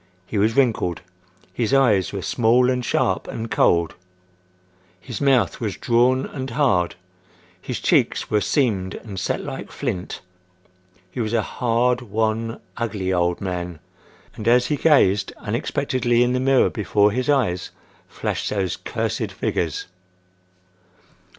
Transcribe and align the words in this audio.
He 0.25 0.39
was 0.39 0.55
wrinkled. 0.55 1.03
His 1.53 1.75
eyes 1.75 2.11
were 2.11 2.23
small 2.23 2.71
and 2.71 2.83
sharp 2.83 3.27
and 3.27 3.51
cold. 3.51 3.93
His 4.99 5.21
mouth 5.21 5.59
was 5.61 5.77
drawn 5.77 6.25
and 6.25 6.49
hard. 6.49 6.95
His 7.61 7.79
cheeks 7.79 8.27
were 8.27 8.41
seamed 8.41 8.95
and 8.95 9.19
set 9.19 9.41
like 9.43 9.71
flint. 9.71 10.21
He 11.11 11.19
was 11.19 11.33
a 11.33 11.43
hard, 11.43 12.01
wan, 12.01 12.59
ugly 12.77 13.13
old 13.13 13.41
man; 13.41 13.77
and 14.35 14.47
as 14.47 14.65
he 14.65 14.75
gazed, 14.75 15.33
unexpectedly 15.37 16.23
in 16.23 16.33
the 16.33 16.39
mirror 16.39 16.71
before 16.71 17.11
his 17.11 17.29
eyes, 17.29 17.69
flashed 18.09 18.49
those 18.49 18.77
cursed 18.77 19.31
figures. 19.31 19.85